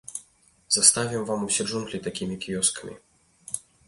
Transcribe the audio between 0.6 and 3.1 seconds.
Заставім вам усе джунглі такімі кіёскамі.